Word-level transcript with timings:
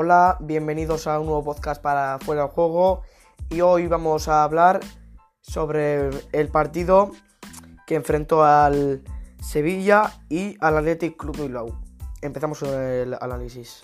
Hola, 0.00 0.36
bienvenidos 0.38 1.08
a 1.08 1.18
un 1.18 1.26
nuevo 1.26 1.42
podcast 1.42 1.82
para 1.82 2.20
Fuera 2.20 2.42
del 2.42 2.50
Juego 2.52 3.02
y 3.50 3.62
hoy 3.62 3.88
vamos 3.88 4.28
a 4.28 4.44
hablar 4.44 4.78
sobre 5.40 6.10
el 6.30 6.46
partido 6.50 7.10
que 7.84 7.96
enfrentó 7.96 8.44
al 8.44 9.02
Sevilla 9.42 10.12
y 10.28 10.56
al 10.60 10.78
Athletic 10.78 11.16
Club 11.16 11.38
Bilbao. 11.38 11.80
Empezamos 12.22 12.62
el 12.62 13.16
análisis. 13.20 13.80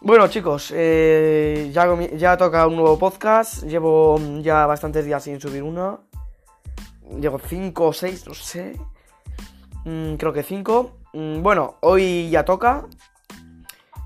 Bueno 0.00 0.26
chicos, 0.26 0.72
eh, 0.74 1.70
ya, 1.72 1.86
ya 2.16 2.36
toca 2.36 2.66
un 2.66 2.74
nuevo 2.74 2.98
podcast, 2.98 3.62
llevo 3.62 4.18
ya 4.40 4.66
bastantes 4.66 5.04
días 5.04 5.22
sin 5.22 5.40
subir 5.40 5.62
uno, 5.62 6.08
llevo 7.20 7.38
5 7.38 7.86
o 7.86 7.92
6, 7.92 8.26
no 8.26 8.34
sé, 8.34 8.76
mm, 9.84 10.14
creo 10.14 10.32
que 10.32 10.42
5. 10.42 10.90
Mm, 11.12 11.40
bueno, 11.40 11.76
hoy 11.82 12.30
ya 12.30 12.44
toca, 12.44 12.88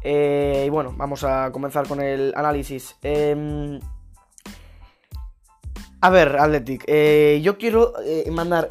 eh, 0.05 0.65
y 0.67 0.71
bueno, 0.71 0.95
vamos 0.97 1.25
a 1.25 1.51
comenzar 1.53 1.87
con 1.87 2.01
el 2.01 2.33
análisis. 2.37 2.97
Em, 3.03 3.81
a 6.01 6.11
ver, 6.11 6.37
Athletic, 6.37 6.85
eh, 6.87 7.41
yo 7.43 7.59
quiero 7.59 7.95
eh, 8.05 8.29
mandar 8.31 8.69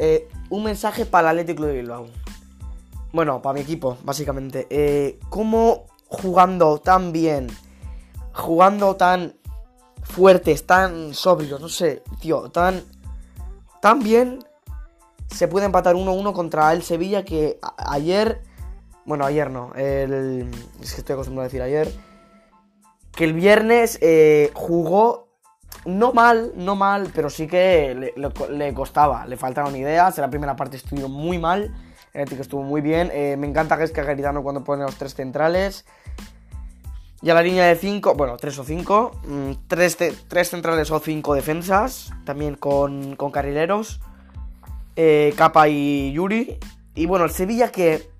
un 0.49 0.63
mensaje 0.63 1.05
para 1.05 1.31
el 1.31 1.39
Athletic 1.39 1.63
de 1.63 1.73
Bilbao. 1.73 2.07
Bueno, 3.13 3.41
para 3.41 3.53
mi 3.53 3.61
equipo, 3.61 3.97
básicamente. 4.03 5.19
¿Cómo 5.29 5.87
jugando 6.07 6.79
tan 6.79 7.11
bien, 7.11 7.47
jugando 8.33 8.95
tan 8.95 9.33
fuertes, 10.03 10.65
tan 10.65 11.13
sobrios, 11.13 11.61
no 11.61 11.69
sé, 11.69 12.03
tío, 12.19 12.49
tan, 12.49 12.83
tan 13.81 14.03
bien, 14.03 14.39
se 15.29 15.47
puede 15.47 15.65
empatar 15.65 15.95
1-1 15.95 16.33
contra 16.33 16.73
el 16.73 16.83
Sevilla 16.83 17.23
que 17.23 17.59
ayer 17.77 18.41
bueno, 19.11 19.25
ayer 19.25 19.51
no. 19.51 19.73
Es 19.75 20.93
que 20.93 21.01
estoy 21.01 21.15
acostumbrado 21.15 21.41
a 21.41 21.49
decir 21.49 21.61
ayer. 21.61 21.93
Que 23.11 23.25
el 23.25 23.33
viernes 23.33 23.99
eh, 24.01 24.51
jugó 24.53 25.27
no 25.83 26.13
mal, 26.13 26.53
no 26.55 26.77
mal, 26.77 27.11
pero 27.13 27.29
sí 27.29 27.45
que 27.45 28.13
le, 28.15 28.73
costaba. 28.73 29.25
Le 29.25 29.35
faltaron 29.35 29.75
ideas. 29.75 30.17
En 30.17 30.21
la 30.21 30.29
primera 30.29 30.55
parte 30.55 30.77
estuvo 30.77 31.09
muy 31.09 31.39
mal. 31.39 31.75
El 32.13 32.29
que 32.29 32.35
estuvo 32.35 32.63
muy 32.63 32.79
bien. 32.79 33.11
Eh, 33.11 33.35
me 33.37 33.47
encanta 33.47 33.77
que 33.77 33.83
es 33.83 33.91
Garitano 33.91 34.43
cuando 34.43 34.63
pone 34.63 34.83
los 34.83 34.95
tres 34.95 35.13
centrales. 35.13 35.83
Y 37.21 37.31
a 37.31 37.33
la 37.33 37.41
línea 37.41 37.65
de 37.67 37.75
5, 37.75 38.15
bueno, 38.15 38.37
3 38.37 38.59
o 38.59 38.63
5. 38.63 39.11
3 39.67 39.97
mm, 39.99 40.37
centrales 40.45 40.89
o 40.89 40.99
5 41.01 41.35
defensas. 41.35 42.13
También 42.23 42.55
con, 42.55 43.17
con 43.17 43.29
carrileros. 43.29 43.99
Eh, 44.95 45.33
Capa 45.35 45.67
y 45.67 46.13
Yuri. 46.13 46.59
Y 46.95 47.07
bueno, 47.07 47.25
el 47.25 47.31
Sevilla 47.31 47.73
que 47.73 48.10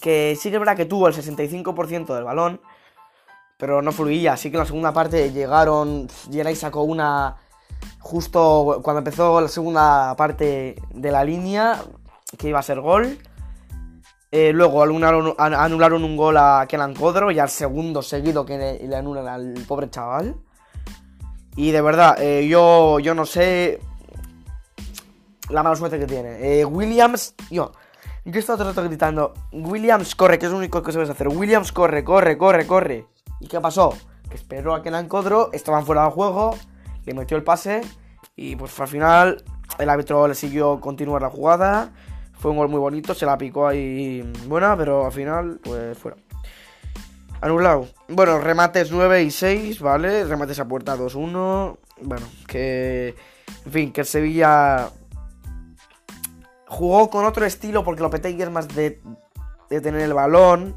que 0.00 0.36
sí 0.38 0.50
que 0.50 0.56
es 0.56 0.60
verdad 0.60 0.76
que 0.76 0.84
tuvo 0.84 1.08
el 1.08 1.14
65% 1.14 2.14
del 2.14 2.24
balón, 2.24 2.60
pero 3.56 3.82
no 3.82 3.92
fluía. 3.92 4.34
Así 4.34 4.50
que 4.50 4.56
en 4.56 4.60
la 4.60 4.66
segunda 4.66 4.92
parte 4.92 5.32
llegaron, 5.32 6.08
Geray 6.30 6.56
sacó 6.56 6.82
una 6.82 7.36
justo 7.98 8.80
cuando 8.82 8.98
empezó 8.98 9.40
la 9.40 9.48
segunda 9.48 10.14
parte 10.16 10.76
de 10.90 11.10
la 11.10 11.24
línea, 11.24 11.82
que 12.36 12.48
iba 12.48 12.58
a 12.58 12.62
ser 12.62 12.80
gol. 12.80 13.18
Eh, 14.30 14.52
luego 14.52 14.82
anularon, 14.82 16.04
un 16.04 16.16
gol 16.16 16.36
a 16.36 16.66
Kenan 16.68 16.94
Codro 16.94 17.30
y 17.30 17.38
al 17.38 17.48
segundo 17.48 18.02
seguido 18.02 18.44
que 18.44 18.58
le, 18.58 18.96
anulan 18.96 19.26
al 19.26 19.54
pobre 19.66 19.90
chaval. 19.90 20.36
Y 21.56 21.70
de 21.70 21.80
verdad, 21.80 22.20
eh, 22.20 22.46
yo, 22.46 23.00
yo 23.00 23.14
no 23.14 23.26
sé 23.26 23.80
la 25.48 25.62
mala 25.62 25.76
suerte 25.76 25.98
que 25.98 26.06
tiene. 26.06 26.60
Eh, 26.60 26.64
Williams, 26.64 27.34
yo, 27.50 27.72
yo 28.24 28.40
estaba 28.40 28.58
todo 28.58 28.68
el 28.68 28.74
rato 28.74 28.88
gritando, 28.88 29.34
Williams 29.52 30.14
corre, 30.14 30.38
que 30.38 30.46
es 30.46 30.52
lo 30.52 30.58
único 30.58 30.82
que 30.82 30.92
sabes 30.92 31.10
hacer. 31.10 31.28
Williams 31.28 31.72
corre, 31.72 32.04
corre, 32.04 32.36
corre, 32.36 32.66
corre. 32.66 33.06
¿Y 33.40 33.46
qué 33.46 33.60
pasó? 33.60 33.94
Que 34.28 34.36
esperó 34.36 34.74
a 34.74 34.82
que 34.82 34.90
la 34.90 35.00
encodro, 35.00 35.50
estaban 35.52 35.86
fuera 35.86 36.02
del 36.02 36.10
juego, 36.10 36.56
le 37.04 37.14
metió 37.14 37.36
el 37.36 37.44
pase 37.44 37.80
y 38.36 38.56
pues 38.56 38.78
al 38.80 38.88
final 38.88 39.44
el 39.78 39.88
árbitro 39.88 40.28
le 40.28 40.34
siguió 40.34 40.80
continuar 40.80 41.22
la 41.22 41.30
jugada. 41.30 41.92
Fue 42.38 42.50
un 42.50 42.56
gol 42.56 42.68
muy 42.68 42.78
bonito, 42.78 43.14
se 43.14 43.26
la 43.26 43.36
picó 43.36 43.66
ahí 43.66 44.22
buena, 44.46 44.76
pero 44.76 45.06
al 45.06 45.12
final 45.12 45.60
pues 45.62 45.96
fuera. 45.98 46.16
Anulado. 47.40 47.86
Bueno, 48.08 48.40
remates 48.40 48.90
9 48.90 49.22
y 49.22 49.30
6, 49.30 49.80
¿vale? 49.80 50.24
Remates 50.24 50.58
a 50.58 50.66
puerta 50.66 50.96
2-1. 50.96 51.76
Bueno, 52.02 52.26
que... 52.46 53.14
En 53.64 53.72
fin, 53.72 53.92
que 53.92 54.00
el 54.00 54.06
Sevilla 54.06 54.90
jugó 56.68 57.10
con 57.10 57.24
otro 57.24 57.44
estilo 57.44 57.82
porque 57.82 58.02
Lopetegui 58.02 58.42
es 58.42 58.50
más 58.50 58.68
de, 58.68 59.00
de 59.70 59.80
tener 59.80 60.02
el 60.02 60.14
balón, 60.14 60.76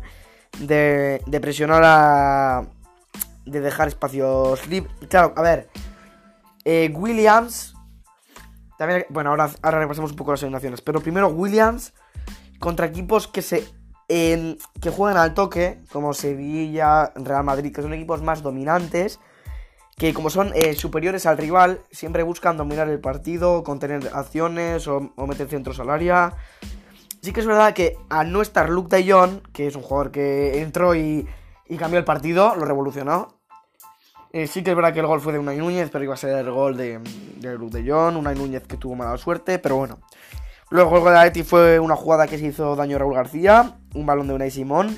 de, 0.60 1.22
de 1.26 1.40
presionar 1.40 1.84
a... 1.86 2.64
de 3.46 3.62
dejar 3.62 3.88
espacios 3.88 4.68
libres. 4.68 4.94
Claro, 5.10 5.34
a 5.36 5.42
ver, 5.42 5.70
eh, 6.66 6.92
Williams... 6.94 7.76
También, 8.78 9.06
bueno, 9.10 9.30
ahora, 9.30 9.52
ahora 9.62 9.80
repasamos 9.80 10.10
un 10.10 10.18
poco 10.18 10.32
las 10.32 10.42
eliminaciones. 10.42 10.82
Pero 10.82 11.02
primero 11.02 11.28
Williams 11.28 11.94
contra 12.60 12.88
equipos 12.88 13.28
que 13.28 13.44
se 13.44 13.64
que 14.08 14.90
juegan 14.90 15.18
al 15.18 15.34
toque, 15.34 15.80
como 15.90 16.14
Sevilla, 16.14 17.14
Real 17.16 17.46
Madrid, 17.46 17.74
que 17.74 17.82
son 17.82 17.94
equipos 17.94 18.22
más 18.22 18.42
dominantes 18.42 19.22
que 20.02 20.16
como 20.16 20.32
son 20.32 20.52
eh, 20.56 20.74
superiores 20.74 21.28
al 21.28 21.38
rival, 21.38 21.82
siempre 21.92 22.24
buscan 22.24 22.58
dominar 22.58 22.90
el 22.90 23.00
partido, 23.00 23.64
contener 23.64 24.10
acciones 24.16 24.88
o, 24.88 25.14
meter 25.28 25.48
centros 25.48 25.80
al 25.80 25.92
área. 25.92 26.34
Sí 27.22 27.32
que 27.32 27.42
es 27.42 27.46
verdad 27.46 27.76
que 27.76 27.98
al 28.10 28.32
no 28.32 28.42
estar 28.42 28.72
Luke 28.72 28.98
de 28.98 29.12
Jong, 29.12 29.44
que 29.54 29.68
es 29.68 29.76
un 29.76 29.84
jugador 29.84 30.10
que 30.10 30.60
entró 30.60 30.96
y, 30.96 31.28
cambió 31.78 32.00
el 32.00 32.04
partido, 32.04 32.56
lo 32.56 32.66
revolucionó. 32.66 33.38
Eh, 34.34 34.48
sí 34.48 34.64
que 34.64 34.72
es 34.72 34.76
verdad 34.76 34.92
que 34.92 35.02
el 35.02 35.06
gol 35.06 35.22
fue 35.22 35.34
de 35.34 35.38
Unai 35.38 35.58
Núñez, 35.58 35.92
pero 35.92 36.04
iba 36.04 36.16
a 36.16 36.18
ser 36.18 36.36
el 36.36 36.50
gol 36.50 36.76
de, 36.76 37.00
Luke 37.60 37.80
de 37.80 37.88
Jong. 37.88 38.18
Unai 38.18 38.34
Núñez 38.34 38.64
que 38.66 38.78
tuvo 38.78 38.96
mala 38.96 39.16
suerte, 39.20 39.60
pero 39.60 39.76
bueno. 39.76 40.00
Luego 40.72 40.96
el 40.96 41.04
gol 41.04 41.14
de 41.14 41.20
Atleti 41.20 41.44
fue 41.44 41.80
una 41.80 41.96
jugada 41.96 42.26
que 42.26 42.40
se 42.40 42.48
hizo 42.48 42.76
daño 42.76 42.96
a 42.96 43.00
Raúl 43.00 43.14
García, 43.14 43.78
un 43.94 44.08
balón 44.08 44.26
de 44.28 44.34
Unai 44.34 44.50
Simón. 44.50 44.98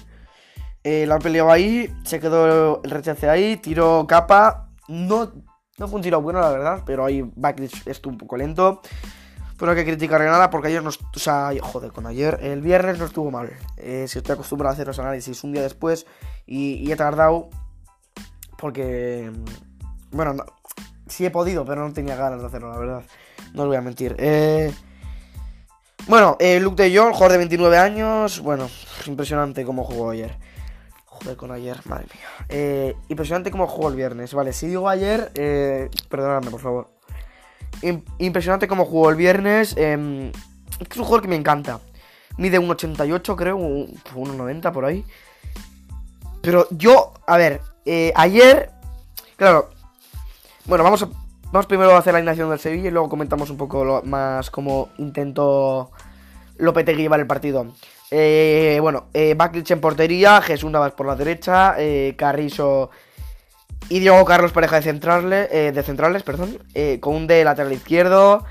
Eh, 0.85 1.05
la 1.05 1.19
peleó 1.19 1.51
ahí, 1.51 1.93
se 2.05 2.21
quedó 2.21 2.81
el 2.83 2.89
rechace 2.89 3.27
ahí, 3.29 3.57
tiró 3.57 4.05
capa, 4.07 4.69
no, 4.87 5.31
no 5.77 5.87
fue 5.87 5.97
un 5.97 6.01
tiro 6.01 6.21
bueno, 6.21 6.39
la 6.39 6.49
verdad, 6.49 6.83
pero 6.85 7.05
ahí 7.05 7.23
Backridge 7.35 7.87
estuvo 7.87 8.11
un 8.11 8.17
poco 8.17 8.37
lento. 8.37 8.81
Pero 9.57 9.71
no 9.71 9.77
hay 9.77 9.85
que 9.85 9.91
criticarle 9.91 10.25
nada 10.25 10.49
porque 10.49 10.69
ayer 10.69 10.83
no. 10.83 10.89
O 10.89 11.19
sea, 11.19 11.51
joder, 11.61 11.91
con 11.91 12.07
ayer. 12.07 12.39
El 12.41 12.61
viernes 12.61 12.97
no 12.99 13.05
estuvo 13.05 13.31
mal. 13.31 13.51
Eh, 13.77 14.05
si 14.07 14.17
estoy 14.17 14.33
acostumbrado 14.33 14.71
a 14.71 14.73
hacer 14.73 14.87
los 14.87 14.99
análisis 14.99 15.43
un 15.43 15.53
día 15.53 15.61
después 15.61 16.05
y, 16.45 16.91
he 16.91 16.95
tardado. 16.95 17.49
Porque. 18.57 19.31
Bueno, 20.11 20.35
sí 21.07 21.25
he 21.25 21.31
podido, 21.31 21.65
pero 21.65 21.87
no 21.87 21.93
tenía 21.93 22.15
ganas 22.15 22.41
de 22.41 22.47
hacerlo, 22.47 22.71
la 22.71 22.77
verdad. 22.77 23.03
No 23.53 23.63
os 23.63 23.67
voy 23.67 23.77
a 23.77 23.81
mentir. 23.81 24.15
Eh, 24.17 24.73
bueno, 26.07 26.35
eh, 26.39 26.59
Luke 26.59 26.81
de 26.81 26.97
Jong, 26.97 27.13
jugador 27.13 27.33
de 27.33 27.37
29 27.37 27.77
años. 27.77 28.39
Bueno, 28.41 28.67
impresionante 29.05 29.63
cómo 29.63 29.83
jugó 29.83 30.09
ayer 30.09 30.35
con 31.37 31.51
ayer, 31.51 31.79
madre 31.85 32.05
mía. 32.13 32.45
Eh, 32.49 32.95
impresionante 33.09 33.51
cómo 33.51 33.67
jugó 33.67 33.89
el 33.89 33.95
viernes. 33.95 34.33
Vale, 34.33 34.53
si 34.53 34.67
digo 34.67 34.89
ayer, 34.89 35.31
eh, 35.35 35.89
perdóname, 36.09 36.51
por 36.51 36.59
favor. 36.59 36.89
impresionante 38.19 38.67
cómo 38.67 38.85
jugó 38.85 39.09
el 39.09 39.15
viernes. 39.15 39.75
Em, 39.77 40.31
es 40.79 40.97
un 40.97 41.03
jugador 41.03 41.21
que 41.21 41.27
me 41.27 41.35
encanta. 41.35 41.79
Mide 42.37 42.59
1,88 42.59 43.35
creo, 43.35 43.57
1,90 43.57 44.71
por 44.71 44.85
ahí. 44.85 45.05
Pero 46.41 46.67
yo, 46.71 47.13
a 47.25 47.37
ver, 47.37 47.61
eh, 47.85 48.11
ayer, 48.15 48.71
claro, 49.37 49.69
bueno, 50.65 50.83
vamos 50.83 51.07
vamos 51.51 51.67
primero 51.67 51.91
a 51.91 51.99
hacer 51.99 52.13
la 52.13 52.17
alineación 52.17 52.49
del 52.49 52.59
Sevilla 52.59 52.87
y 52.87 52.91
luego 52.91 53.09
comentamos 53.09 53.49
un 53.51 53.57
poco 53.57 54.01
más 54.05 54.49
cómo 54.49 54.89
intentó 54.97 55.91
Lopetegui 56.57 57.03
llevar 57.03 57.19
el 57.19 57.27
partido. 57.27 57.67
Eh, 58.15 58.77
bueno, 58.79 59.07
eh, 59.15 59.35
en 59.35 59.81
portería, 59.81 60.39
Jesús 60.39 60.69
Navas 60.69 60.91
por 60.91 61.07
la 61.07 61.15
derecha, 61.15 61.73
eh, 61.79 62.13
Carrizo 62.15 62.91
y 63.89 64.01
Diego 64.01 64.23
Carlos 64.23 64.51
pareja 64.51 64.75
de 64.75 64.83
centrales, 64.83 65.49
eh, 65.51 65.71
de 65.73 65.81
centrales, 65.81 66.21
perdón, 66.21 66.59
con 66.99 67.15
un 67.15 67.25
de 67.25 67.43
lateral 67.43 67.73
izquierdo, 67.73 68.45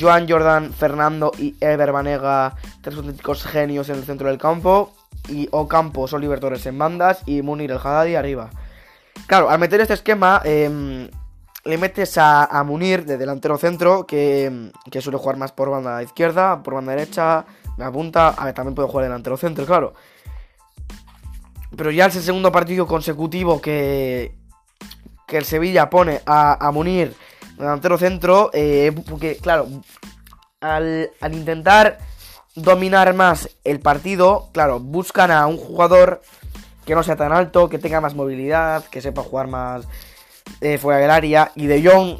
Joan 0.00 0.26
Jordan, 0.26 0.72
Fernando 0.72 1.30
y 1.38 1.54
Ever 1.60 1.92
Banega, 1.92 2.56
tres 2.80 2.96
auténticos 2.96 3.44
genios 3.44 3.90
en 3.90 3.96
el 3.96 4.04
centro 4.04 4.28
del 4.28 4.38
campo, 4.38 4.94
y 5.28 5.46
Ocampos, 5.50 6.14
Oliver 6.14 6.40
Torres 6.40 6.64
en 6.64 6.78
bandas 6.78 7.20
y 7.26 7.42
Munir 7.42 7.70
el 7.70 7.76
Haddadi 7.76 8.14
arriba. 8.14 8.48
Claro, 9.26 9.50
al 9.50 9.58
meter 9.58 9.82
este 9.82 9.92
esquema, 9.92 10.40
em, 10.42 11.10
le 11.66 11.76
metes 11.76 12.16
a, 12.16 12.62
Munir 12.64 13.04
de 13.04 13.18
delantero 13.18 13.58
centro, 13.58 14.06
que 14.06 14.70
suele 15.02 15.18
jugar 15.18 15.36
más 15.36 15.52
por 15.52 15.68
banda 15.68 16.02
izquierda, 16.02 16.62
por 16.62 16.72
banda 16.72 16.92
derecha 16.92 17.44
me 17.76 17.84
apunta. 17.84 18.28
A 18.28 18.44
ver, 18.44 18.54
también 18.54 18.74
puedo 18.74 18.88
jugar 18.88 19.04
delantero 19.04 19.36
centro, 19.36 19.64
claro. 19.66 19.94
Pero 21.76 21.90
ya 21.90 22.06
es 22.06 22.16
el 22.16 22.22
segundo 22.22 22.52
partido 22.52 22.86
consecutivo 22.86 23.60
que, 23.60 24.34
que 25.26 25.38
el 25.38 25.44
Sevilla 25.44 25.88
pone 25.88 26.20
a, 26.26 26.66
a 26.66 26.70
Munir 26.70 27.14
delantero 27.56 27.98
centro. 27.98 28.50
Eh, 28.52 28.92
porque, 29.08 29.36
claro, 29.36 29.68
al, 30.60 31.10
al, 31.20 31.34
intentar 31.34 31.98
dominar 32.54 33.14
más 33.14 33.48
el 33.64 33.80
partido, 33.80 34.50
claro, 34.52 34.80
buscan 34.80 35.30
a 35.30 35.46
un 35.46 35.56
jugador 35.56 36.22
que 36.84 36.94
no 36.94 37.02
sea 37.02 37.16
tan 37.16 37.32
alto, 37.32 37.68
que 37.68 37.78
tenga 37.78 38.00
más 38.00 38.14
movilidad, 38.14 38.84
que 38.84 39.00
sepa 39.00 39.22
jugar 39.22 39.46
más 39.46 39.86
eh, 40.60 40.76
fuera 40.76 41.00
del 41.00 41.10
área. 41.10 41.52
Y 41.54 41.66
De 41.66 41.82
Jong 41.82 42.18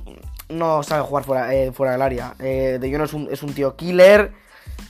no 0.48 0.82
sabe 0.82 1.02
jugar 1.02 1.24
fuera, 1.24 1.54
eh, 1.54 1.72
fuera 1.72 1.92
del 1.92 2.02
área. 2.02 2.34
De 2.38 2.90
Jong 2.90 3.02
es 3.02 3.12
un, 3.12 3.28
es 3.30 3.42
un 3.42 3.52
tío 3.52 3.76
killer. 3.76 4.32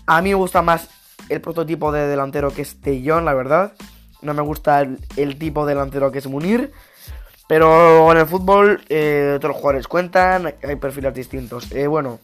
A 0.06 0.22
mí 0.22 0.30
me 0.30 0.34
gusta 0.34 0.62
más 0.62 0.88
el 1.28 1.40
prototipo 1.40 1.92
de 1.92 2.06
delantero 2.06 2.52
que 2.52 2.62
es 2.62 2.76
Jong, 2.84 3.24
la 3.24 3.34
verdad. 3.34 3.72
No 4.20 4.34
me 4.34 4.42
gusta 4.42 4.80
el, 4.80 5.38
tipo 5.38 5.66
de 5.66 5.74
delantero 5.74 6.12
que 6.12 6.18
es 6.18 6.26
Munir. 6.26 6.72
Pero 7.48 8.10
en 8.12 8.18
el 8.18 8.26
fútbol 8.26 8.82
todos 8.86 9.42
los 9.42 9.56
jugadores 9.56 9.88
cuentan, 9.88 10.54
hay 10.62 10.76
perfiles 10.76 11.12
distintos. 11.12 11.68
bueno, 11.88 12.20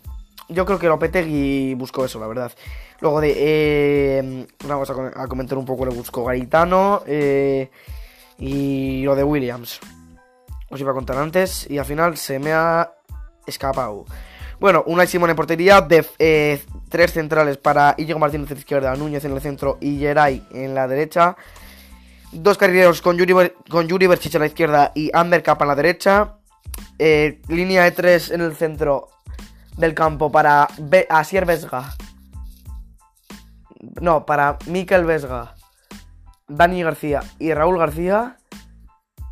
yo 0.49 0.65
creo 0.65 0.79
que 0.79 0.87
Lopetegui 0.87 1.75
buscó 1.75 2.05
eso, 2.05 2.19
la 2.19 2.27
verdad. 2.27 2.53
Luego 3.01 3.21
de. 3.21 3.35
Eh, 3.37 4.47
vamos 4.67 4.91
a, 4.91 5.27
comentar 5.27 5.59
un 5.59 5.67
poco 5.67 5.85
lo 5.85 5.93
buscó 5.93 6.25
Garitano 6.25 7.03
eh, 7.07 7.71
y 8.39 9.03
lo 9.03 9.15
de 9.15 9.25
Williams. 9.25 9.81
Os 10.71 10.81
iba 10.81 10.91
a 10.91 10.95
contar 10.95 11.19
antes 11.19 11.69
y 11.71 11.79
al 11.79 11.85
final 11.85 12.17
se 12.17 12.39
me 12.39 12.53
ha 12.53 12.91
escapado. 13.47 14.07
Bueno, 14.61 14.83
una 14.87 15.07
Simón 15.07 15.31
en 15.31 15.37
portería, 15.37 15.81
de 15.81 16.05
eh, 16.19 16.61
tres 16.89 17.13
centrales 17.13 17.59
para 17.59 17.95
Íñigo 17.97 18.19
Martínez 18.19 18.51
en 18.51 18.57
la 18.57 18.61
izquierda, 18.61 18.97
Núñez 18.97 19.25
en 19.25 19.33
el 19.33 19.41
centro 19.41 19.79
y 19.81 19.99
Geray 19.99 20.45
en 20.53 20.75
la 20.75 20.89
derecha. 20.89 21.37
Dos 22.33 22.59
carrileros 22.59 23.01
con 23.01 23.17
Yuri, 23.17 23.53
con 23.71 23.87
Yuri 23.87 24.07
a 24.07 24.39
la 24.39 24.47
izquierda 24.47 24.93
y 24.97 25.11
Ander 25.15 25.45
Capa 25.45 25.65
en 25.65 25.69
la 25.69 25.77
derecha. 25.77 26.35
línea 26.99 27.85
de 27.85 27.93
tres 27.93 28.31
en 28.31 28.41
el 28.41 28.57
centro, 28.57 29.11
del 29.77 29.95
campo 29.95 30.31
para 30.31 30.69
Asier 31.09 31.47
Vesga. 31.47 31.95
No, 34.01 34.27
para 34.27 34.59
Mikel 34.67 35.05
Vesga, 35.05 35.55
Dani 36.49 36.83
García 36.83 37.23
y 37.39 37.55
Raúl 37.55 37.79
García. 37.79 38.37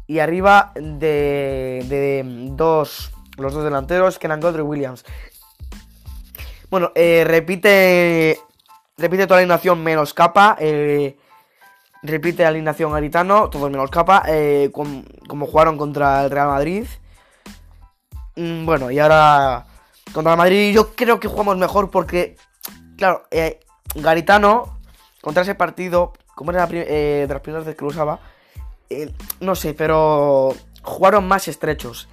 Y 0.07 0.21
arriba 0.21 0.71
de 0.77 2.23
dos, 2.53 3.11
los 3.37 3.53
dos 3.53 3.65
delanteros, 3.65 4.19
Kenan 4.19 4.41
Godre 4.41 4.63
y 4.63 4.67
Williams. 4.67 5.05
Bueno, 6.71 6.93
eh, 6.95 7.25
repite 7.27 8.41
repite 8.99 9.27
toda 9.27 9.37
la 9.37 9.43
alineación 9.43 9.83
menos 9.83 10.15
capa. 10.15 10.57
Eh, 10.59 11.17
repite 12.03 12.43
la 12.43 12.51
alineación 12.51 12.93
Garitano, 12.93 13.51
todos 13.51 13.71
menos 13.71 13.91
capa. 13.91 14.25
Eh, 14.27 14.71
como 14.73 15.47
jugaron 15.47 15.79
contra 15.79 16.25
el 16.25 16.31
Real 16.31 16.49
Madrid. 16.49 16.87
Mm, 18.37 18.67
bueno, 18.67 18.91
y 18.91 18.99
ahora 18.99 19.67
contra 20.13 20.33
el 20.33 20.39
Madrid 20.39 20.75
yo 20.75 20.95
creo 20.95 21.21
que 21.21 21.29
jugamos 21.29 21.57
mejor 21.57 21.91
porque, 21.91 22.37
claro, 22.97 23.23
Garitano, 23.95 24.79
contra 25.21 25.43
ese 25.43 25.55
partido, 25.55 26.13
como 26.35 26.51
era 26.51 26.69
eh, 26.71 27.25
de 27.27 27.33
las 27.33 27.43
primeras 27.43 27.65
veces 27.65 27.79
que 27.79 27.85
lo 27.85 27.91
usaba, 27.91 28.21
no 29.41 29.55
sé, 29.55 29.75
pero 29.75 30.55
jugaron 30.83 31.27
más 31.27 31.49
estrechos. 31.49 32.09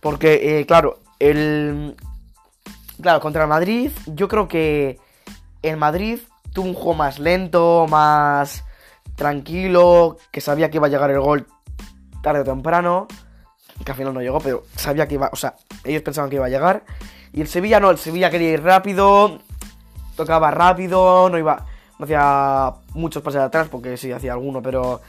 Porque, 0.00 0.64
claro, 0.66 0.98
el. 1.18 1.96
Claro, 3.00 3.20
contra 3.20 3.42
el 3.42 3.48
Madrid, 3.48 3.90
yo 4.06 4.28
creo 4.28 4.46
que 4.48 4.98
el 5.62 5.76
Madrid 5.76 6.18
tuvo 6.52 6.66
un 6.66 6.74
juego 6.74 6.94
más 6.94 7.18
lento, 7.18 7.86
más 7.88 8.64
tranquilo, 9.16 10.18
que 10.30 10.40
sabía 10.40 10.70
que 10.70 10.76
iba 10.76 10.86
a 10.86 10.90
llegar 10.90 11.10
el 11.10 11.20
gol 11.20 11.46
tarde 12.22 12.40
o 12.40 12.44
temprano 12.44 13.08
que 13.84 13.92
al 13.92 13.96
final 13.96 14.14
no 14.14 14.20
llegó, 14.20 14.40
pero 14.40 14.64
sabía 14.76 15.06
que 15.08 15.14
iba, 15.14 15.30
o 15.32 15.36
sea, 15.36 15.54
ellos 15.84 16.02
pensaban 16.02 16.30
que 16.30 16.36
iba 16.36 16.46
a 16.46 16.50
llegar. 16.50 16.82
Y 17.32 17.40
el 17.40 17.48
Sevilla 17.48 17.80
no, 17.80 17.90
el 17.90 17.98
Sevilla 17.98 18.30
quería 18.30 18.50
ir 18.50 18.62
rápido, 18.62 19.40
tocaba 20.16 20.50
rápido, 20.50 21.28
no 21.30 21.38
iba, 21.38 21.64
no 21.98 22.04
hacía 22.04 22.72
muchos 22.94 23.22
pases 23.22 23.40
atrás, 23.40 23.68
porque 23.70 23.96
sí 23.96 24.12
hacía 24.12 24.32
alguno, 24.32 24.62
pero 24.62 25.00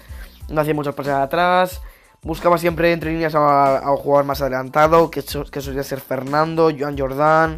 no 0.49 0.61
hacía 0.61 0.73
muchos 0.73 0.95
pases 0.95 1.13
atrás. 1.13 1.81
Buscaba 2.23 2.57
siempre 2.57 2.93
entre 2.93 3.11
líneas 3.11 3.33
a, 3.35 3.81
un 3.89 3.97
jugador 3.97 4.25
más 4.25 4.41
adelantado, 4.41 5.09
que, 5.09 5.23
que 5.23 5.61
solía 5.61 5.83
ser 5.83 6.01
Fernando, 6.01 6.69
Joan 6.77 6.97
Jordán. 6.97 7.55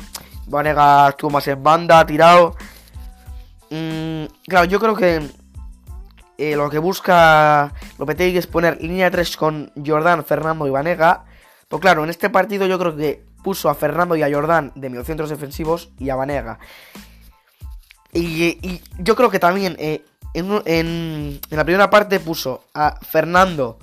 Vanega 0.48 1.10
estuvo 1.10 1.31
más 1.31 1.48
en 1.48 1.62
banda, 1.62 2.06
tirado. 2.06 2.56
Mm, 3.69 4.25
claro, 4.48 4.65
yo 4.65 4.80
creo 4.80 4.95
que 4.95 5.30
eh, 6.38 6.56
lo 6.56 6.69
que 6.69 6.80
busca 6.80 7.74
Lopetegui 7.98 8.38
es 8.38 8.48
poner 8.48 8.81
línea 8.81 9.12
3 9.12 9.38
con 9.38 9.71
Jordán, 9.86 10.24
Fernando 10.24 10.65
y 10.68 10.69
Vanega. 10.69 11.25
Pues 11.68 11.81
claro, 11.81 12.04
en 12.04 12.10
este 12.10 12.30
partido 12.30 12.65
yo 12.65 12.80
creo 12.80 12.95
que 12.95 13.24
puso 13.44 13.69
a 13.69 13.75
Fernando 13.75 14.15
y 14.15 14.24
a 14.24 14.31
Jordán 14.31 14.71
de 14.75 14.89
mediocentros 14.89 15.30
defensivos 15.30 15.89
y 16.00 16.10
a 16.10 16.15
Vanega. 16.15 16.60
Y, 18.13 18.81
yo 19.00 19.15
creo 19.15 19.30
que 19.30 19.39
también 19.39 19.75
eh, 19.80 20.06
en, 20.33 21.39
la 21.50 21.63
primera 21.63 21.89
parte 21.89 22.19
puso 22.19 22.65
a 22.74 23.00
Fernando 23.01 23.80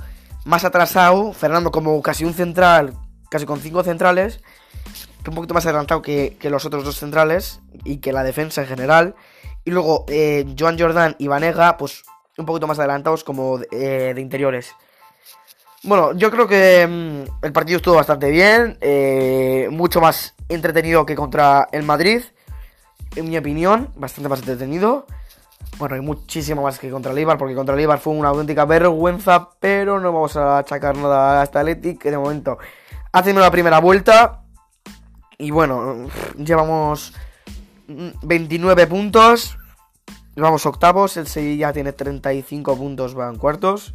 más 0.50 0.64
atrasado, 0.64 1.32
Fernando 1.32 1.70
como 1.70 2.02
casi 2.02 2.24
un 2.24 2.34
central, 2.34 2.94
casi 3.30 3.46
con 3.46 3.60
cinco 3.60 3.82
centrales, 3.84 4.40
un 5.26 5.34
poquito 5.34 5.54
más 5.54 5.64
adelantado 5.64 6.02
que, 6.02 6.36
los 6.42 6.66
otros 6.66 6.84
dos 6.84 6.98
centrales 6.98 7.60
y 7.84 7.98
que 7.98 8.12
la 8.12 8.24
defensa 8.24 8.62
en 8.62 8.68
general. 8.68 9.14
Y 9.64 9.70
luego 9.70 10.04
eh, 10.08 10.44
Joan 10.58 10.78
Jordan 10.78 11.14
y 11.18 11.28
Vanega, 11.28 11.76
pues 11.76 12.02
un 12.36 12.46
poquito 12.46 12.66
más 12.66 12.78
adelantados 12.80 13.22
como 13.22 13.58
de, 13.58 13.68
eh, 13.70 14.20
interiores. 14.20 14.74
Bueno, 15.84 16.12
yo 16.14 16.30
creo 16.30 16.48
que 16.48 16.86
mm, 16.86 17.44
el 17.44 17.52
partido 17.52 17.76
estuvo 17.76 17.94
bastante 17.94 18.30
bien, 18.30 18.76
eh, 18.80 19.68
mucho 19.70 20.00
más 20.00 20.34
entretenido 20.48 21.06
que 21.06 21.14
contra 21.14 21.68
el 21.70 21.84
Madrid, 21.84 22.22
en 23.14 23.28
mi 23.28 23.38
opinión, 23.38 23.90
bastante 23.94 24.28
más 24.28 24.40
entretenido. 24.40 25.06
Bueno, 25.80 25.94
hay 25.94 26.02
muchísimo 26.02 26.60
más 26.60 26.78
que 26.78 26.90
contra 26.90 27.10
el 27.12 27.18
Ibar, 27.18 27.38
porque 27.38 27.54
contra 27.54 27.74
el 27.74 27.80
Ibar 27.80 27.98
fue 27.98 28.12
una 28.12 28.28
auténtica 28.28 28.66
vergüenza, 28.66 29.48
pero 29.58 29.98
no 29.98 30.12
vamos 30.12 30.36
a 30.36 30.58
achacar 30.58 30.94
nada 30.94 31.40
a 31.40 31.44
esta 31.44 31.60
Athletic, 31.60 31.98
que 31.98 32.10
de 32.10 32.18
momento 32.18 32.58
haciendo 33.12 33.40
la 33.40 33.50
primera 33.50 33.80
vuelta. 33.80 34.42
Y 35.38 35.50
bueno, 35.50 36.06
llevamos 36.36 37.14
29 37.88 38.86
puntos, 38.88 39.56
Vamos 40.36 40.66
octavos, 40.66 41.16
el 41.16 41.26
Sevilla 41.26 41.72
tiene 41.72 41.94
35 41.94 42.76
puntos, 42.76 43.14
van 43.14 43.36
cuartos. 43.36 43.94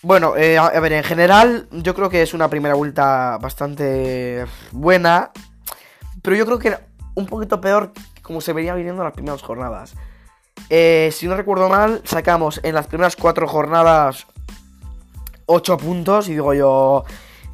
Bueno, 0.00 0.34
eh, 0.34 0.56
a 0.56 0.80
ver, 0.80 0.94
en 0.94 1.04
general 1.04 1.68
yo 1.72 1.94
creo 1.94 2.08
que 2.08 2.22
es 2.22 2.32
una 2.32 2.48
primera 2.48 2.74
vuelta 2.74 3.36
bastante 3.38 4.46
buena, 4.72 5.30
pero 6.22 6.36
yo 6.36 6.46
creo 6.46 6.58
que 6.58 6.78
un 7.16 7.26
poquito 7.26 7.60
peor 7.60 7.92
como 8.22 8.40
se 8.40 8.54
venía 8.54 8.74
viniendo 8.74 9.02
en 9.02 9.08
las 9.08 9.14
primeras 9.14 9.42
jornadas. 9.42 9.94
Eh, 10.70 11.10
si 11.12 11.26
no 11.26 11.36
recuerdo 11.36 11.68
mal, 11.68 12.00
sacamos 12.04 12.60
en 12.62 12.74
las 12.74 12.86
primeras 12.86 13.16
cuatro 13.16 13.46
jornadas 13.46 14.26
8 15.46 15.76
puntos 15.76 16.28
y 16.28 16.32
digo 16.32 16.54
yo, 16.54 17.04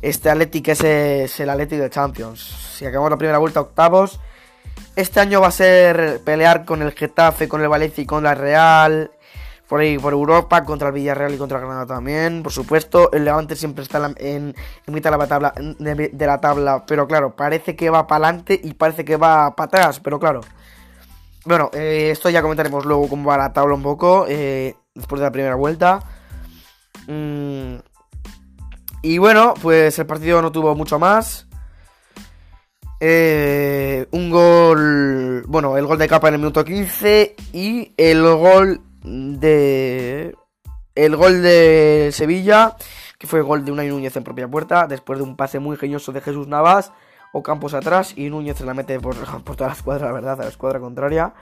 este 0.02 0.30
Athletic 0.30 0.68
es, 0.68 0.84
es 0.84 1.40
el 1.40 1.50
Athletic 1.50 1.78
de 1.78 1.90
Champions. 1.90 2.40
Si 2.40 2.86
acabamos 2.86 3.10
la 3.10 3.16
primera 3.18 3.38
vuelta 3.38 3.60
octavos, 3.60 4.20
este 4.96 5.20
año 5.20 5.40
va 5.40 5.48
a 5.48 5.52
ser 5.52 6.20
pelear 6.24 6.64
con 6.64 6.82
el 6.82 6.92
Getafe, 6.92 7.48
con 7.48 7.60
el 7.62 7.68
Valencia 7.68 8.02
y 8.02 8.06
con 8.06 8.22
la 8.22 8.34
Real. 8.34 9.10
Por 9.68 9.80
ahí, 9.80 9.96
por 9.98 10.12
Europa, 10.12 10.64
contra 10.64 10.88
el 10.88 10.94
Villarreal 10.94 11.32
y 11.32 11.38
contra 11.38 11.58
el 11.58 11.64
Granada 11.64 11.86
también, 11.86 12.42
por 12.42 12.50
supuesto. 12.50 13.12
El 13.12 13.24
Levante 13.24 13.54
siempre 13.54 13.84
está 13.84 14.12
en, 14.16 14.52
mitad 14.88 15.12
de 15.12 15.18
la, 15.18 15.26
tabla, 15.28 15.54
de, 15.56 16.26
la 16.26 16.40
tabla, 16.40 16.84
pero 16.86 17.06
claro, 17.06 17.36
parece 17.36 17.76
que 17.76 17.88
va 17.88 18.08
para 18.08 18.26
adelante 18.26 18.60
y 18.60 18.74
parece 18.74 19.04
que 19.04 19.16
va 19.16 19.54
para 19.54 19.66
atrás, 19.66 20.00
pero 20.00 20.18
claro. 20.18 20.40
Bueno, 21.44 21.70
eh, 21.72 22.10
esto 22.12 22.28
ya 22.28 22.42
comentaremos 22.42 22.84
luego 22.84 23.08
cómo 23.08 23.30
va 23.30 23.38
la 23.38 23.52
tabla 23.52 23.74
un 23.74 23.82
poco, 23.82 24.26
eh, 24.28 24.74
después 24.94 25.20
de 25.20 25.26
la 25.26 25.32
primera 25.32 25.54
vuelta. 25.54 26.00
Mm, 27.06 27.76
y 29.02 29.18
bueno, 29.18 29.54
pues 29.60 29.98
el 29.98 30.06
partido 30.06 30.42
no 30.42 30.52
tuvo 30.52 30.74
mucho 30.74 30.98
más. 30.98 31.46
Eh, 33.00 34.06
un 34.10 34.30
gol, 34.30 35.44
bueno, 35.48 35.78
el 35.78 35.86
gol 35.86 35.98
de 35.98 36.06
Capa 36.08 36.28
en 36.28 36.34
el 36.34 36.40
minuto 36.40 36.62
15 36.62 37.34
y 37.54 37.94
el 37.96 38.22
gol 38.22 38.82
de 39.02 40.34
el 40.94 41.16
gol 41.16 41.40
de 41.40 42.10
Sevilla, 42.12 42.76
que 43.18 43.26
fue 43.26 43.38
el 43.38 43.46
gol 43.46 43.64
de 43.64 43.72
Unai 43.72 43.88
Núñez 43.88 44.14
en 44.16 44.24
propia 44.24 44.48
puerta, 44.48 44.86
después 44.86 45.18
de 45.18 45.22
un 45.24 45.36
pase 45.36 45.58
muy 45.58 45.74
ingenioso 45.76 46.12
de 46.12 46.20
Jesús 46.20 46.46
Navas, 46.46 46.92
o 47.32 47.42
Campos 47.42 47.74
atrás, 47.74 48.14
y 48.16 48.28
Núñez 48.30 48.58
se 48.58 48.64
la 48.64 48.74
mete 48.74 48.98
por, 49.00 49.16
por 49.44 49.56
toda 49.56 49.70
la 49.70 49.76
escuadra, 49.76 50.06
la 50.06 50.12
verdad, 50.12 50.40
a 50.40 50.44
la 50.44 50.50
escuadra 50.50 50.80
contraria. 50.80 51.34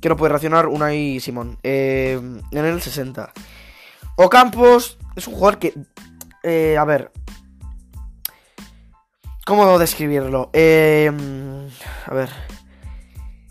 Que 0.00 0.08
no 0.08 0.16
puede 0.16 0.30
reaccionar 0.30 0.66
Unai 0.66 1.20
Simón. 1.20 1.58
Eh, 1.62 2.20
en 2.50 2.64
el 2.64 2.82
60. 2.82 3.32
O 4.16 4.28
Campos 4.28 4.98
es 5.14 5.28
un 5.28 5.34
jugador 5.34 5.58
que. 5.58 5.74
Eh, 6.42 6.76
a 6.76 6.84
ver, 6.84 7.12
¿Cómo 9.44 9.76
describirlo? 9.78 10.50
Eh, 10.52 11.10
a 12.06 12.14
ver. 12.14 12.30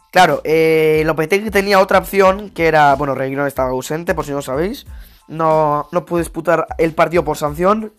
Claro, 0.09 0.41
eh, 0.43 1.03
Lopetegui 1.05 1.51
tenía 1.51 1.79
otra 1.79 1.99
opción 1.99 2.49
que 2.51 2.67
era. 2.67 2.95
Bueno, 2.95 3.13
Reguilón 3.13 3.47
estaba 3.47 3.69
ausente, 3.69 4.15
por 4.15 4.25
si 4.25 4.31
no 4.31 4.41
sabéis. 4.41 4.85
No, 5.27 5.89
no 5.91 6.05
pude 6.05 6.21
disputar 6.21 6.65
el 6.77 6.93
partido 6.93 7.25
por 7.25 7.37
sanción. 7.37 7.93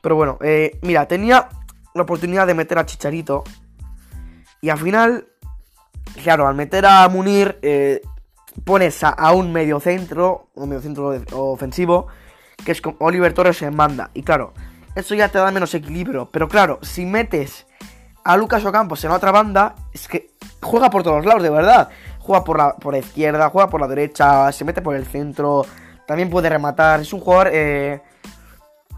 Pero 0.00 0.14
bueno, 0.14 0.38
eh, 0.42 0.78
mira, 0.82 1.08
tenía 1.08 1.48
la 1.94 2.02
oportunidad 2.02 2.46
de 2.46 2.54
meter 2.54 2.78
a 2.78 2.86
Chicharito. 2.86 3.44
Y 4.60 4.68
al 4.70 4.78
final, 4.78 5.28
claro, 6.22 6.48
al 6.48 6.54
meter 6.56 6.84
a 6.86 7.08
Munir, 7.08 7.58
eh, 7.62 8.02
pones 8.64 9.02
a, 9.04 9.32
un 9.32 9.52
medio 9.52 9.78
centro, 9.78 10.48
un 10.54 10.70
medio 10.70 10.82
centro 10.82 11.14
ofensivo, 11.32 12.08
que 12.64 12.72
es 12.72 12.80
con 12.80 12.96
Oliver 12.98 13.32
Torres 13.32 13.62
en 13.62 13.76
banda. 13.76 14.10
Y 14.12 14.22
claro, 14.22 14.52
eso 14.96 15.14
ya 15.14 15.28
te 15.28 15.38
da 15.38 15.52
menos 15.52 15.72
equilibrio. 15.74 16.28
Pero 16.32 16.48
claro, 16.48 16.80
si 16.82 17.06
metes 17.06 17.66
a 18.24 18.36
Lucas 18.36 18.64
Ocampos 18.64 19.04
en 19.04 19.12
otra 19.12 19.30
banda, 19.30 19.76
es 19.92 20.08
que 20.08 20.30
juega 20.60 20.90
por 20.90 21.04
todos 21.04 21.24
lados, 21.24 21.44
de 21.44 21.50
verdad. 21.50 21.90
Juega 22.18 22.42
por 22.42 22.58
la, 22.58 22.74
por 22.74 22.94
la 22.94 23.00
izquierda, 23.00 23.50
juega 23.50 23.70
por 23.70 23.80
la 23.80 23.86
derecha, 23.86 24.50
se 24.50 24.64
mete 24.64 24.82
por 24.82 24.96
el 24.96 25.06
centro, 25.06 25.64
también 26.06 26.28
puede 26.28 26.48
rematar. 26.48 27.00
Es 27.00 27.12
un 27.12 27.20
jugador 27.20 27.50
eh, 27.52 28.02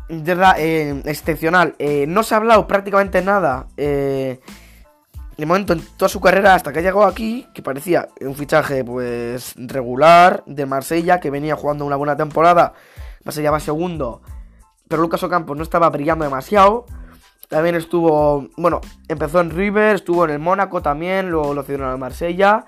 eh, 0.08 1.02
excepcional. 1.04 1.74
Eh, 1.78 2.06
no 2.08 2.22
se 2.22 2.34
ha 2.34 2.38
hablado 2.38 2.66
prácticamente 2.66 3.22
nada. 3.22 3.66
de 3.76 4.40
momento 5.38 5.74
en 5.74 5.82
toda 5.96 6.08
su 6.08 6.20
carrera 6.20 6.54
hasta 6.54 6.72
que 6.72 6.82
llegó 6.82 7.04
aquí, 7.04 7.46
que 7.52 7.62
parecía 7.62 8.08
un 8.20 8.34
fichaje 8.34 8.82
pues 8.84 9.54
regular 9.56 10.42
de 10.46 10.64
Marsella, 10.64 11.20
que 11.20 11.30
venía 11.30 11.56
jugando 11.56 11.84
una 11.84 11.96
buena 11.96 12.16
temporada, 12.16 12.72
Marsella 13.24 13.50
va 13.50 13.60
segundo, 13.60 14.22
pero 14.88 15.02
Lucas 15.02 15.22
Ocampos 15.22 15.56
no 15.56 15.62
estaba 15.62 15.90
brillando 15.90 16.24
demasiado. 16.24 16.86
También 17.48 17.76
estuvo, 17.76 18.48
bueno, 18.56 18.80
empezó 19.08 19.40
en 19.40 19.50
River, 19.50 19.96
estuvo 19.96 20.24
en 20.24 20.30
el 20.30 20.38
Mónaco 20.38 20.82
también, 20.82 21.30
luego 21.30 21.54
lo 21.54 21.62
cedieron 21.62 21.90
al 21.90 21.98
Marsella. 21.98 22.64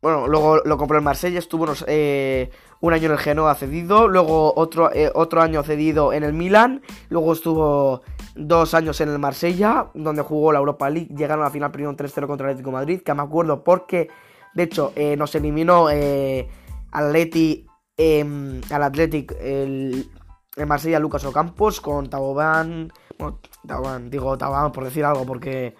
Bueno, 0.00 0.28
luego 0.28 0.58
lo 0.58 0.76
compró 0.76 0.98
en 0.98 1.04
Marsella, 1.04 1.40
estuvo 1.40 1.66
eh, 1.88 2.50
un 2.80 2.92
año 2.92 3.06
en 3.06 3.12
el 3.12 3.18
Genoa 3.18 3.54
cedido, 3.56 4.06
luego 4.06 4.52
otro, 4.56 4.92
eh, 4.92 5.10
otro 5.12 5.42
año 5.42 5.62
cedido 5.64 6.12
en 6.12 6.22
el 6.22 6.32
Milan, 6.32 6.82
luego 7.08 7.32
estuvo 7.32 8.02
dos 8.36 8.74
años 8.74 9.00
en 9.00 9.08
el 9.08 9.18
Marsella, 9.18 9.90
donde 9.94 10.22
jugó 10.22 10.52
la 10.52 10.60
Europa 10.60 10.88
League, 10.88 11.08
llegaron 11.16 11.42
a 11.42 11.48
la 11.48 11.50
final 11.50 11.72
primero 11.72 11.96
3-0 11.96 12.28
contra 12.28 12.46
el 12.46 12.52
Atlético 12.52 12.70
Madrid, 12.70 13.02
que 13.02 13.12
me 13.12 13.22
acuerdo 13.22 13.64
porque, 13.64 14.08
de 14.54 14.62
hecho, 14.62 14.92
eh, 14.94 15.16
nos 15.16 15.34
eliminó 15.34 15.88
Atleti, 16.92 17.66
em, 17.96 18.60
al 18.70 18.82
Athletic 18.84 19.34
el, 19.40 20.08
en 20.56 20.68
Marsella 20.68 21.00
Lucas 21.00 21.24
Ocampos 21.24 21.80
con 21.80 22.08
Tabobán. 22.08 22.92
Bueno, 23.18 23.40
Tabobán, 23.66 24.10
digo 24.10 24.38
Tabobán 24.38 24.70
por 24.70 24.84
decir 24.84 25.04
algo, 25.04 25.26
porque 25.26 25.74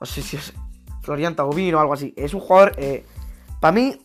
no 0.00 0.06
sé 0.06 0.22
si 0.22 0.36
es 0.36 0.54
Florian 1.02 1.36
Tabobín 1.36 1.74
o 1.74 1.80
algo 1.80 1.94
así. 1.94 2.14
Es 2.16 2.34
un 2.34 2.40
jugador, 2.40 2.72
eh, 2.76 3.04
para 3.64 3.72
mí, 3.72 3.96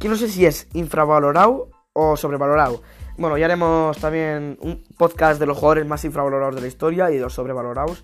que 0.00 0.08
no 0.08 0.16
sé 0.16 0.28
si 0.28 0.46
es 0.46 0.66
infravalorado 0.72 1.70
o 1.92 2.16
sobrevalorado. 2.16 2.82
Bueno, 3.16 3.38
ya 3.38 3.44
haremos 3.44 3.96
también 3.98 4.58
un 4.62 4.82
podcast 4.98 5.38
de 5.38 5.46
los 5.46 5.56
jugadores 5.56 5.86
más 5.86 6.04
infravalorados 6.04 6.56
de 6.56 6.60
la 6.60 6.66
historia 6.66 7.08
y 7.12 7.18
de 7.18 7.20
los 7.20 7.34
sobrevalorados. 7.34 8.02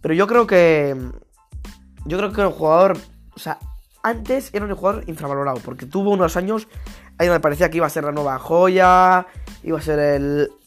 Pero 0.00 0.14
yo 0.14 0.28
creo 0.28 0.46
que. 0.46 0.96
Yo 2.04 2.18
creo 2.18 2.32
que 2.32 2.42
el 2.42 2.52
jugador. 2.52 2.96
O 3.34 3.40
sea, 3.40 3.58
antes 4.04 4.54
era 4.54 4.64
un 4.64 4.76
jugador 4.76 5.02
infravalorado. 5.08 5.58
Porque 5.64 5.86
tuvo 5.86 6.10
unos 6.10 6.36
años 6.36 6.68
ahí 7.18 7.28
me 7.28 7.40
parecía 7.40 7.68
que 7.68 7.78
iba 7.78 7.86
a 7.88 7.90
ser 7.90 8.04
la 8.04 8.12
nueva 8.12 8.38
joya, 8.38 9.26
iba 9.64 9.76
a 9.76 9.82
ser 9.82 9.98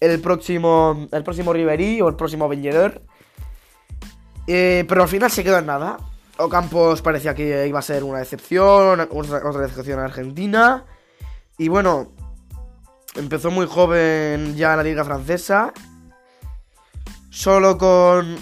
el, 0.02 0.20
próximo 0.22 1.08
el 1.14 1.24
próximo 1.24 1.54
Riverí 1.54 2.02
o 2.02 2.10
el 2.10 2.18
próximo 2.18 2.50
Benjedor. 2.50 3.02
Eh, 4.48 4.84
pero 4.90 5.04
al 5.04 5.08
final 5.08 5.32
se 5.32 5.46
quedó 5.46 5.60
en 5.60 5.66
nada. 5.66 5.98
Ocampos 6.38 7.02
parecía 7.02 7.34
que 7.34 7.68
iba 7.68 7.80
a 7.80 7.82
ser 7.82 8.04
una 8.04 8.20
decepción, 8.20 9.08
otra, 9.10 9.62
decepción 9.62 10.00
argentina. 10.00 10.86
Y 11.58 11.70
bueno, 11.70 12.12
empezó 13.16 13.52
muy 13.52 13.68
joven 13.68 14.56
ya 14.56 14.72
en 14.72 14.78
la 14.78 14.84
liga 14.84 15.06
francesa. 15.06 15.74
Solo 17.30 17.78
con 17.78 18.38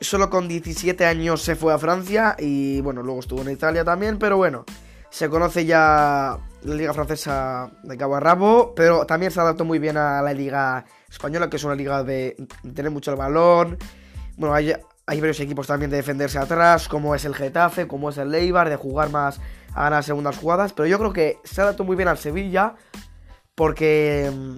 solo 0.00 0.28
con 0.28 0.48
17 0.48 1.04
años 1.06 1.40
se 1.42 1.56
fue 1.56 1.72
a 1.72 1.78
Francia 1.78 2.36
y 2.38 2.80
bueno, 2.82 3.02
luego 3.02 3.20
estuvo 3.20 3.40
en 3.40 3.50
Italia 3.50 3.84
también, 3.84 4.18
pero 4.18 4.36
bueno, 4.36 4.64
se 5.10 5.30
conoce 5.30 5.64
ya 5.64 6.38
la 6.62 6.74
liga 6.74 6.92
francesa 6.92 7.70
de 7.82 7.96
cabo 7.96 8.16
a 8.16 8.20
rabo, 8.20 8.74
pero 8.74 9.06
también 9.06 9.32
se 9.32 9.40
adaptó 9.40 9.64
muy 9.64 9.78
bien 9.78 9.96
a 9.96 10.20
la 10.22 10.32
liga 10.32 10.84
española, 11.08 11.48
que 11.48 11.56
es 11.56 11.64
una 11.64 11.74
liga 11.74 12.02
de 12.02 12.36
tener 12.74 12.90
mucho 12.90 13.12
el 13.12 13.16
balón. 13.16 13.78
Bueno, 14.36 14.54
hay, 14.54 14.74
hay 15.06 15.20
varios 15.20 15.40
equipos 15.40 15.66
también 15.66 15.90
de 15.90 15.98
defenderse 15.98 16.38
atrás, 16.38 16.88
como 16.88 17.14
es 17.14 17.24
el 17.24 17.34
Getafe, 17.34 17.86
como 17.86 18.08
es 18.08 18.18
el 18.18 18.30
Leibar, 18.30 18.70
de 18.70 18.76
jugar 18.76 19.10
más 19.10 19.40
a 19.74 19.84
ganar 19.84 20.04
segundas 20.04 20.38
jugadas, 20.38 20.72
pero 20.72 20.86
yo 20.86 20.98
creo 20.98 21.12
que 21.12 21.38
se 21.44 21.60
adaptó 21.60 21.84
muy 21.84 21.96
bien 21.96 22.08
al 22.08 22.16
Sevilla, 22.16 22.74
porque 23.54 24.30
mm, 24.32 24.56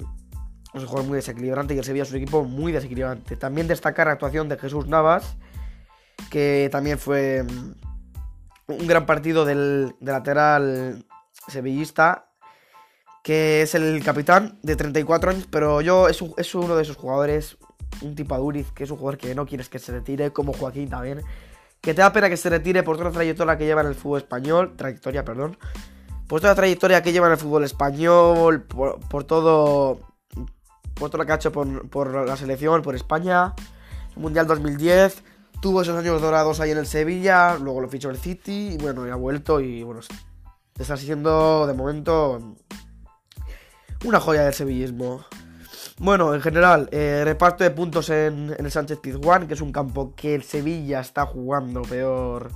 es 0.76 0.82
un 0.82 0.86
jugador 0.86 1.08
muy 1.08 1.16
desequilibrante 1.16 1.74
y 1.74 1.78
el 1.78 1.84
Sevilla 1.84 2.04
es 2.04 2.10
un 2.10 2.18
equipo 2.18 2.44
muy 2.44 2.70
desequilibrante. 2.70 3.36
También 3.36 3.66
destacar 3.66 4.06
la 4.06 4.12
actuación 4.12 4.48
de 4.48 4.58
Jesús 4.58 4.86
Navas, 4.86 5.36
que 6.30 6.68
también 6.70 6.98
fue 6.98 7.42
mm, 7.42 8.72
un 8.72 8.86
gran 8.86 9.04
partido 9.04 9.44
del, 9.44 9.96
lateral 10.00 11.04
sevillista, 11.48 12.30
que 13.24 13.62
es 13.62 13.74
el 13.74 14.00
capitán 14.04 14.60
de 14.62 14.76
34 14.76 15.30
años, 15.30 15.48
pero 15.50 15.80
yo 15.80 16.08
es 16.08 16.54
uno 16.54 16.76
de 16.76 16.82
esos 16.82 16.96
jugadores, 16.96 17.58
un 18.02 18.14
tipo 18.14 18.34
Aduriz, 18.34 18.70
que 18.72 18.84
es 18.84 18.90
un 18.90 18.96
jugador 18.96 19.18
que 19.18 19.34
no 19.34 19.46
quieres 19.46 19.68
que 19.68 19.78
se 19.78 19.92
retire, 19.92 20.32
como 20.32 20.52
Joaquín 20.52 20.88
también, 20.88 21.22
que 21.80 21.94
te 21.94 22.00
da 22.00 22.12
pena 22.12 22.28
que 22.28 22.36
se 22.36 22.50
retire 22.50 22.82
por 22.82 22.96
toda 22.96 23.10
la 23.10 23.14
trayectoria 23.14 23.56
que 23.56 23.64
lleva 23.64 23.80
en 23.82 23.88
el 23.88 23.94
fútbol 23.94 24.18
español, 24.18 24.74
trayectoria, 24.76 25.24
perdón, 25.24 25.56
por 26.26 26.40
toda 26.40 26.52
la 26.52 26.56
trayectoria 26.56 27.02
que 27.02 27.12
lleva 27.12 27.26
en 27.26 27.32
el 27.32 27.38
fútbol 27.38 27.64
español, 27.64 28.62
por, 28.62 28.98
todo, 29.24 30.00
por 30.94 31.10
todo 31.10 31.18
lo 31.18 31.26
que 31.26 31.32
ha 31.32 31.36
hecho 31.36 31.52
por, 31.52 32.26
la 32.26 32.36
selección, 32.36 32.82
por 32.82 32.94
España, 32.94 33.54
Mundial 34.16 34.46
2010, 34.46 35.22
tuvo 35.60 35.82
esos 35.82 35.96
años 35.96 36.20
dorados 36.20 36.60
ahí 36.60 36.70
en 36.70 36.78
el 36.78 36.86
Sevilla, 36.86 37.56
luego 37.58 37.80
lo 37.80 37.88
fichó 37.88 38.10
el 38.10 38.18
City, 38.18 38.70
y 38.74 38.78
bueno, 38.78 39.06
y 39.06 39.10
ha 39.10 39.16
vuelto 39.16 39.60
y 39.60 39.82
bueno, 39.82 40.00
está 40.78 40.96
siendo 40.96 41.66
de 41.66 41.74
momento 41.74 42.56
una 44.04 44.20
joya 44.20 44.44
del 44.44 44.54
sevillismo. 44.54 45.24
Bueno, 45.98 46.34
en 46.34 46.42
general, 46.42 46.90
eh, 46.92 47.22
reparto 47.24 47.64
de 47.64 47.70
puntos 47.70 48.10
en, 48.10 48.54
el 48.58 48.70
Sánchez 48.70 48.98
Pizjuán, 48.98 49.48
que 49.48 49.54
es 49.54 49.62
un 49.62 49.72
campo 49.72 50.12
que 50.14 50.34
el 50.34 50.42
Sevilla 50.42 51.00
está 51.00 51.24
jugando 51.24 51.82
peor. 51.82 52.50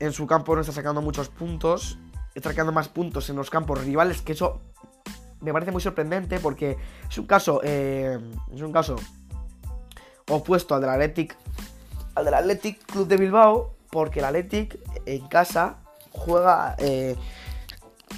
En 0.00 0.12
su 0.12 0.26
campo 0.26 0.54
no 0.54 0.62
está 0.62 0.72
sacando 0.72 1.00
muchos 1.00 1.28
puntos, 1.28 1.96
está 2.34 2.50
sacando 2.50 2.72
más 2.72 2.88
puntos 2.88 3.30
en 3.30 3.36
los 3.36 3.50
campos 3.50 3.84
rivales, 3.84 4.20
que 4.20 4.32
eso 4.32 4.62
me 5.40 5.52
parece 5.52 5.70
muy 5.70 5.80
sorprendente 5.80 6.40
porque 6.40 6.76
es 7.08 7.18
un 7.18 7.26
caso, 7.26 7.60
eh, 7.62 8.18
es 8.52 8.60
un 8.60 8.72
caso 8.72 8.96
opuesto 10.28 10.74
al 10.74 10.80
del 10.80 10.90
Athletic, 10.90 11.36
al 12.16 12.24
del 12.24 12.34
Athletic 12.34 12.84
Club 12.84 13.06
de 13.06 13.16
Bilbao, 13.16 13.76
porque 13.90 14.18
el 14.18 14.24
Athletic 14.24 14.76
en 15.06 15.28
casa 15.28 15.78
juega. 16.10 16.74
Eh, 16.78 17.14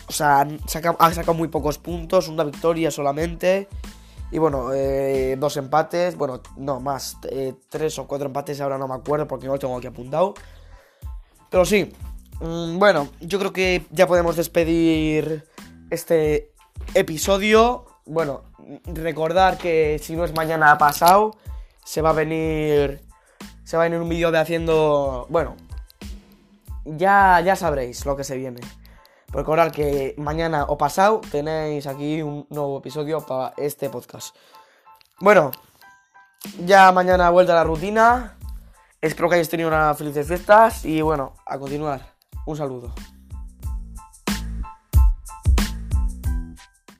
o 0.07 0.12
sea, 0.12 0.40
ha 0.40 1.12
sacado 1.12 1.35
muy 1.35 1.49
pocos 1.49 1.76
puntos, 1.76 2.28
una 2.28 2.45
victoria 2.45 2.90
solamente. 2.90 3.69
Y 4.31 4.39
bueno, 4.39 4.75
eh, 4.75 5.37
dos 5.39 5.57
empates, 5.57 6.17
bueno, 6.17 6.43
no, 6.57 6.81
más, 6.81 7.17
eh, 7.31 7.55
tres 7.69 7.99
o 7.99 8.07
cuatro 8.07 8.27
empates, 8.27 8.61
ahora 8.61 8.77
no 8.77 8.87
me 8.87 8.95
acuerdo 8.95 9.27
porque 9.27 9.47
no 9.47 9.55
lo 9.55 9.59
tengo 9.59 9.77
aquí 9.77 9.87
apuntado. 9.87 10.35
Pero 11.51 11.65
sí, 11.65 11.93
mm, 12.41 12.79
bueno, 12.79 13.09
yo 13.21 13.39
creo 13.39 13.53
que 13.53 13.87
ya 13.91 14.07
podemos 14.07 14.37
despedir 14.37 15.45
este 15.91 16.53
episodio. 16.95 17.87
Bueno, 18.05 18.43
recordar 18.85 19.57
que 19.57 19.99
si 20.03 20.15
no 20.15 20.25
es 20.25 20.35
mañana 20.35 20.77
pasado, 20.77 21.37
se 21.85 22.03
va 22.03 22.11
a 22.11 22.15
venir, 22.15 23.01
se 23.65 23.77
va 23.79 23.85
a 23.85 23.87
venir 23.87 24.01
un 24.01 24.11
vídeo 24.11 24.31
de 24.31 24.39
haciendo, 24.39 25.27
bueno, 25.31 25.57
ya, 26.85 27.41
ya 27.41 27.57
sabréis 27.57 28.05
lo 28.05 28.15
que 28.15 28.25
se 28.25 28.37
viene. 28.37 28.61
Recordad 29.31 29.73
que 29.73 30.15
mañana 30.17 30.65
o 30.65 30.79
pasado 30.79 31.21
tenéis 31.31 31.87
aquí 31.87 32.23
un 32.23 32.47
nuevo 32.49 32.79
episodio 32.79 33.21
para 33.21 33.53
este 33.59 33.91
podcast. 33.91 34.35
Bueno, 35.21 35.51
ya 36.65 36.91
mañana 36.93 37.29
vuelta 37.31 37.53
a 37.53 37.57
la 37.57 37.65
rutina. 37.65 38.39
Espero 39.03 39.29
que 39.29 39.35
hayáis 39.35 39.51
tenido 39.51 39.69
unas 39.69 39.97
felices 39.99 40.27
fiestas 40.27 40.85
y 40.85 41.03
bueno, 41.03 41.35
a 41.45 41.59
continuar. 41.59 42.15
Un 42.47 42.57
saludo. 42.57 42.95